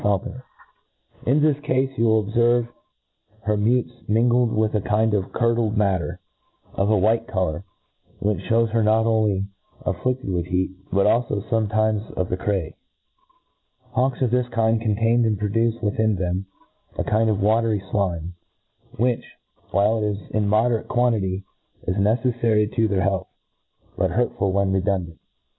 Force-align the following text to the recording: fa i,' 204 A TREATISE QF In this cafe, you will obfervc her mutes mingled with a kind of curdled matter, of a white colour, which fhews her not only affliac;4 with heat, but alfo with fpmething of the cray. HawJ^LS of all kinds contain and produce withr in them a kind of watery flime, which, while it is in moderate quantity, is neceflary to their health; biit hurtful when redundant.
fa 0.01 0.07
i,' 0.07 0.11
204 0.17 0.33
A 0.33 0.33
TREATISE 0.33 1.25
QF 1.27 1.31
In 1.31 1.41
this 1.43 1.57
cafe, 1.61 1.93
you 2.01 2.03
will 2.05 2.23
obfervc 2.23 2.67
her 3.43 3.55
mutes 3.55 3.91
mingled 4.07 4.51
with 4.51 4.73
a 4.73 4.81
kind 4.81 5.13
of 5.13 5.31
curdled 5.31 5.77
matter, 5.77 6.19
of 6.73 6.89
a 6.89 6.97
white 6.97 7.27
colour, 7.27 7.63
which 8.17 8.39
fhews 8.49 8.71
her 8.71 8.81
not 8.81 9.05
only 9.05 9.45
affliac;4 9.85 10.23
with 10.25 10.47
heat, 10.47 10.71
but 10.91 11.05
alfo 11.05 11.35
with 11.35 11.45
fpmething 11.51 12.11
of 12.15 12.29
the 12.29 12.35
cray. 12.37 12.75
HawJ^LS 13.95 14.21
of 14.23 14.33
all 14.33 14.49
kinds 14.49 14.81
contain 14.81 15.23
and 15.23 15.37
produce 15.37 15.75
withr 15.83 15.99
in 15.99 16.15
them 16.15 16.47
a 16.97 17.03
kind 17.03 17.29
of 17.29 17.39
watery 17.39 17.79
flime, 17.91 18.33
which, 18.97 19.23
while 19.69 19.99
it 19.99 20.05
is 20.09 20.17
in 20.31 20.47
moderate 20.47 20.87
quantity, 20.87 21.45
is 21.83 21.95
neceflary 21.97 22.75
to 22.75 22.87
their 22.87 23.03
health; 23.03 23.27
biit 23.99 24.09
hurtful 24.09 24.51
when 24.51 24.71
redundant. 24.73 25.19